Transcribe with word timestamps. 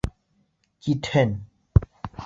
Китһен! 0.87 1.39